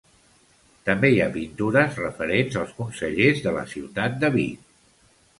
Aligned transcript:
També 0.89 1.09
hi 1.09 1.17
ha 1.25 1.25
pintures 1.35 1.99
referents 2.03 2.57
als 2.61 2.71
consellers 2.77 3.43
de 3.49 3.53
la 3.59 3.67
ciutat 3.75 4.17
de 4.25 4.33
Vic. 4.37 4.65